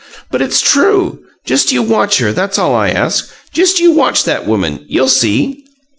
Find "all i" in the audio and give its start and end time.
2.57-2.89